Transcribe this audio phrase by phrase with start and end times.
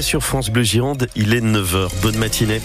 [0.00, 1.88] Sur France Bleu Gironde, il est 9h.
[2.02, 2.60] Bonne matinée.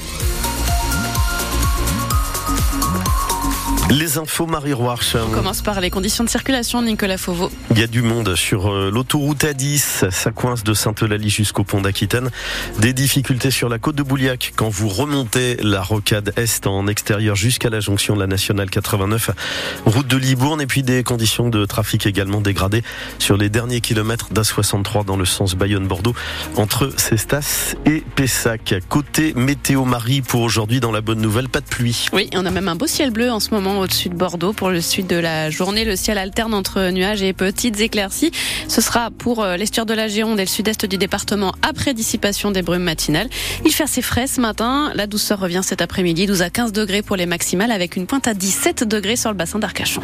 [3.94, 5.16] Les infos Marie Roarch.
[5.16, 7.52] On commence par les conditions de circulation, Nicolas Fauveau.
[7.70, 10.10] Il y a du monde sur euh, l'autoroute A10.
[10.10, 12.32] Ça coince de Sainte-Eulalie jusqu'au pont d'Aquitaine.
[12.80, 17.36] Des difficultés sur la côte de Bouliac quand vous remontez la rocade Est en extérieur
[17.36, 19.30] jusqu'à la jonction de la Nationale 89,
[19.86, 20.60] route de Libourne.
[20.60, 22.82] Et puis des conditions de trafic également dégradées
[23.20, 26.16] sur les derniers kilomètres d'A63 dans le sens Bayonne-Bordeaux
[26.56, 28.74] entre Cestas et Pessac.
[28.90, 32.08] Côté météo Marie pour aujourd'hui dans la bonne nouvelle, pas de pluie.
[32.12, 34.54] Oui, on a même un beau ciel bleu en ce moment au-dessus de Bordeaux.
[34.54, 38.32] Pour le sud de la journée, le ciel alterne entre nuages et petites éclaircies.
[38.68, 42.52] Ce sera pour euh, l'estuaire de la Gironde et le sud-est du département après dissipation
[42.52, 43.30] des brumes matinales.
[43.66, 44.92] Il fait assez frais ce matin.
[44.96, 48.28] La douceur revient cet après-midi, 12 à 15 degrés pour les maximales avec une pointe
[48.28, 50.02] à 17 degrés sur le bassin d'Arcachon.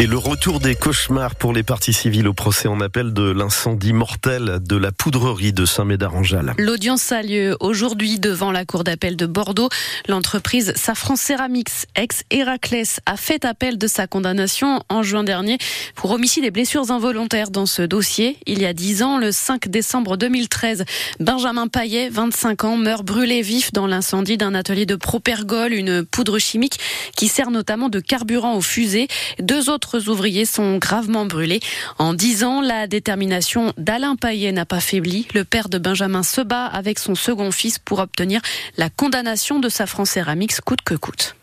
[0.00, 3.92] Et le retour des cauchemars pour les parties civiles au procès en appel de l'incendie
[3.92, 6.54] mortel de la poudrerie de Saint-Médard-en-Jalles.
[6.56, 9.68] L'audience a lieu aujourd'hui devant la cour d'appel de Bordeaux.
[10.06, 15.58] L'entreprise Safran Ceramics, ex-Héraclès, a fait appel de sa condamnation en juin dernier
[15.96, 18.36] pour homicide et blessures involontaires dans ce dossier.
[18.46, 20.84] Il y a dix ans, le 5 décembre 2013,
[21.18, 26.38] Benjamin Paillet, 25 ans, meurt brûlé vif dans l'incendie d'un atelier de propergol, une poudre
[26.38, 26.78] chimique
[27.16, 29.08] qui sert notamment de carburant aux fusées.
[29.40, 31.60] Deux autres ouvriers sont gravement brûlés.
[31.98, 35.26] En dix ans, la détermination d'Alain Paillet n'a pas faibli.
[35.34, 38.40] Le père de Benjamin se bat avec son second fils pour obtenir
[38.76, 41.36] la condamnation de Safran Ceramics coûte que coûte.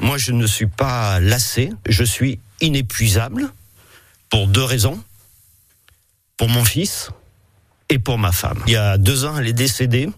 [0.00, 3.52] Moi, je ne suis pas lassé, je suis inépuisable
[4.30, 5.02] pour deux raisons.
[6.36, 7.10] Pour mon fils
[7.88, 8.62] et pour ma femme.
[8.66, 10.08] Il y a deux ans, elle est décédée.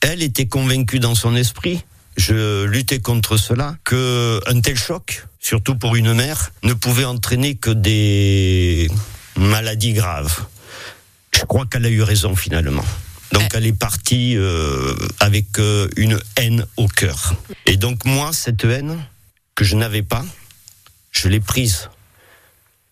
[0.00, 1.82] Elle était convaincue dans son esprit
[2.20, 7.56] je luttais contre cela, que un tel choc, surtout pour une mère, ne pouvait entraîner
[7.56, 8.88] que des
[9.36, 10.44] maladies graves.
[11.34, 12.84] Je crois qu'elle a eu raison finalement.
[13.32, 17.34] Donc elle est partie euh, avec euh, une haine au cœur.
[17.66, 18.98] Et donc moi, cette haine
[19.54, 20.24] que je n'avais pas,
[21.10, 21.88] je l'ai prise.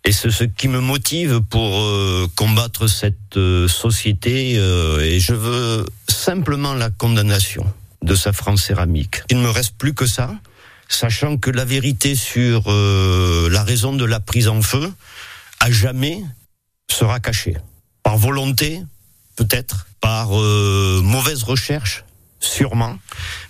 [0.04, 4.52] Et c'est ce qui me motive pour euh, combattre cette société.
[4.52, 7.66] et je veux simplement la condamnation
[8.02, 9.22] de sa France céramique.
[9.28, 10.34] Il ne me reste plus que ça,
[10.88, 14.92] sachant que la vérité sur euh, la raison de la prise en feu,
[15.60, 16.22] à jamais,
[16.90, 17.56] sera cachée.
[18.02, 18.82] Par volonté,
[19.36, 22.04] peut-être, par euh, mauvaise recherche,
[22.58, 22.96] sûrement,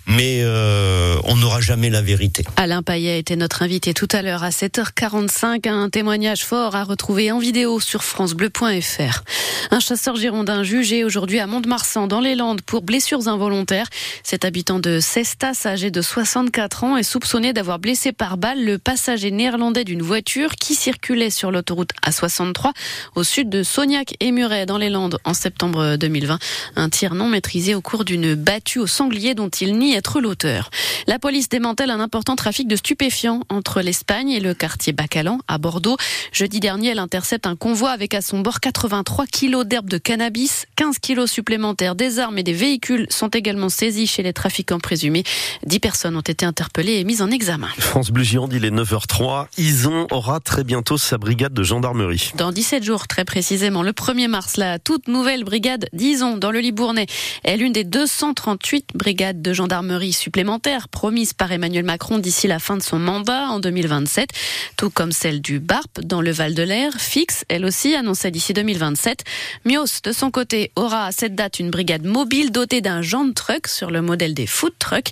[0.05, 2.43] mais euh, on n'aura jamais la vérité.
[2.57, 5.67] Alain Payet était notre invité tout à l'heure à 7h45.
[5.67, 9.23] Un témoignage fort à retrouver en vidéo sur francebleu.fr.
[9.71, 13.87] Un chasseur girondin jugé aujourd'hui à Mont-de-Marsan dans les Landes pour blessures involontaires.
[14.23, 18.77] Cet habitant de Cestas, âgé de 64 ans, est soupçonné d'avoir blessé par balle le
[18.77, 22.73] passager néerlandais d'une voiture qui circulait sur l'autoroute A63
[23.15, 26.37] au sud de Sognac et Muret dans les Landes en septembre 2020.
[26.75, 30.69] Un tir non maîtrisé au cours d'une battue au sanglier dont il nie être l'auteur.
[31.07, 35.57] La police démantèle un important trafic de stupéfiants entre l'Espagne et le quartier Bacalan à
[35.57, 35.95] Bordeaux.
[36.33, 40.65] Jeudi dernier, elle intercepte un convoi avec à son bord 83 kilos d'herbe de cannabis,
[40.75, 45.23] 15 kilos supplémentaires, des armes et des véhicules sont également saisis chez les trafiquants présumés.
[45.65, 47.69] 10 personnes ont été interpellées et mises en examen.
[47.77, 49.47] France Bleu Gironde, il est 9h03.
[49.57, 52.33] Ison aura très bientôt sa brigade de gendarmerie.
[52.35, 56.59] Dans 17 jours, très précisément, le 1er mars, la toute nouvelle brigade d'Ison dans le
[56.59, 57.07] Libournais
[57.45, 62.77] est l'une des 238 brigades de gendarmerie supplémentaires promises par Emmanuel Macron d'ici la fin
[62.77, 64.29] de son mandat en 2027,
[64.77, 68.53] tout comme celle du BARP dans le Val de l'Air, fixe, elle aussi annoncée d'ici
[68.53, 69.23] 2027.
[69.65, 73.67] Mios, de son côté, aura à cette date une brigade mobile dotée d'un de truck
[73.67, 75.11] sur le modèle des food trucks.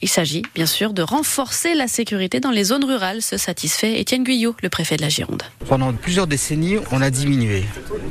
[0.00, 4.24] Il s'agit bien sûr de renforcer la sécurité dans les zones rurales, se satisfait Étienne
[4.24, 5.42] Guyot, le préfet de la Gironde.
[5.68, 7.64] Pendant plusieurs décennies, on a diminué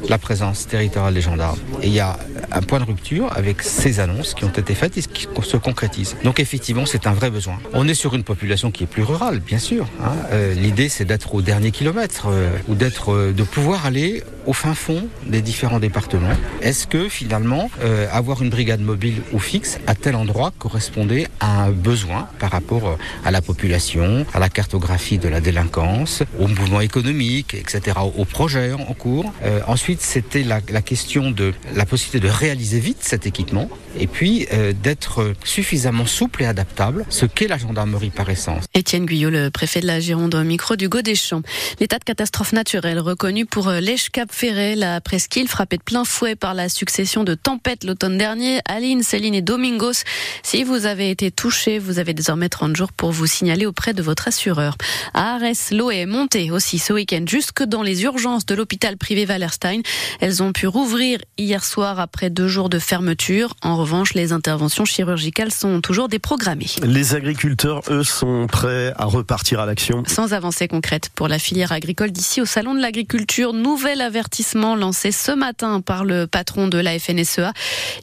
[0.09, 1.59] la présence territoriale des gendarmes.
[1.81, 2.17] Et il y a
[2.51, 6.15] un point de rupture avec ces annonces qui ont été faites qui se concrétisent.
[6.23, 7.59] Donc effectivement, c'est un vrai besoin.
[7.73, 9.85] On est sur une population qui est plus rurale, bien sûr.
[10.01, 10.13] Hein.
[10.31, 14.53] Euh, l'idée, c'est d'être au dernier kilomètre euh, ou d'être, euh, de pouvoir aller au
[14.53, 16.35] fin fond des différents départements.
[16.61, 17.69] Est-ce que finalement,
[18.13, 22.97] avoir une brigade mobile ou fixe à tel endroit correspondait à un besoin par rapport
[23.25, 28.71] à la population, à la cartographie de la délinquance, au mouvement économique, etc., au projet
[28.71, 29.33] en cours?
[29.67, 34.47] ensuite, c'était la, la question de la possibilité de réaliser vite cet équipement et puis
[34.87, 38.63] d'être suffisamment souple et adaptable, ce qu'est la gendarmerie par essence.
[38.73, 41.41] Étienne Guyot, le préfet de la Gironde, au micro du Godéchamp.
[41.81, 46.37] L'état de catastrophe naturelle reconnu pour l'Èche Cap Ferret, la presqu'île frappée de plein fouet
[46.37, 48.61] par la succession de tempêtes l'automne dernier.
[48.63, 50.05] Aline, Céline et Domingos,
[50.41, 54.01] si vous avez été touché, vous avez désormais 30 jours pour vous signaler auprès de
[54.01, 54.77] votre assureur.
[55.13, 59.25] À Arès, l'eau est montée aussi ce week-end jusque dans les urgences de l'hôpital privé
[59.25, 59.81] Wallerstein.
[60.21, 63.53] Elles ont pu rouvrir hier soir après deux jours de fermeture.
[63.61, 66.67] En revanche, les interventions chirurgicales sont toujours déprogrammées.
[66.83, 70.03] Les agriculteurs, eux, sont prêts à repartir à l'action.
[70.07, 73.53] Sans avancée concrète pour la filière agricole d'ici au Salon de l'agriculture.
[73.53, 77.53] Nouvel avertissement lancé ce matin par le patron de la FNSEA.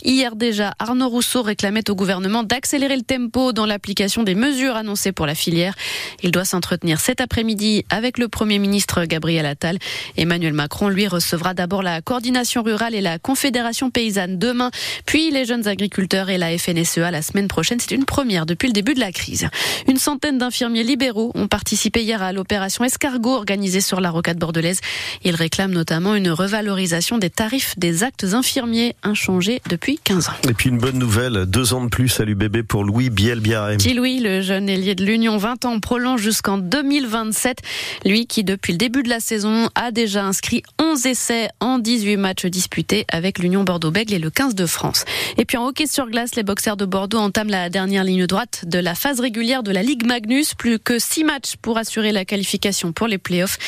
[0.03, 5.13] Hier déjà, Arnaud Rousseau réclamait au gouvernement d'accélérer le tempo dans l'application des mesures annoncées
[5.13, 5.75] pour la filière.
[6.23, 9.79] Il doit s'entretenir cet après-midi avec le Premier ministre Gabriel Attal.
[10.17, 14.71] Emmanuel Macron, lui, recevra d'abord la coordination rurale et la Confédération paysanne demain,
[15.07, 17.79] puis les jeunes agriculteurs et la FNSEA la semaine prochaine.
[17.81, 19.49] C'est une première depuis le début de la crise.
[19.89, 24.81] Une centaine d'infirmiers libéraux ont participé hier à l'opération Escargot organisée sur la rocade bordelaise.
[25.25, 30.33] Ils réclament notamment une revalorisation des tarifs des actes infirmiers inchangés depuis 15 ans.
[30.49, 33.77] Et puis une bonne nouvelle, deux ans de plus à l'UBB pour Louis Biel-Biarré.
[33.77, 37.59] Petit Louis, le jeune ailier de l'Union, 20 ans, prolonge jusqu'en 2027.
[38.07, 42.17] Lui qui, depuis le début de la saison, a déjà inscrit 11 essais en 18
[42.17, 45.05] matchs disputés avec l'Union Bordeaux-Bègle et le 15 de France.
[45.37, 48.63] Et puis en hockey sur glace, les boxers de Bordeaux entament la dernière ligne droite
[48.65, 50.55] de la phase régulière de la Ligue Magnus.
[50.55, 53.59] Plus que 6 matchs pour assurer la qualification pour les playoffs.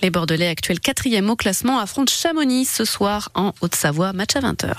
[0.00, 4.74] Les Bordelais, actuels quatrième au classement, affrontent Chamonix ce soir en Haute-Savoie, match à 20h.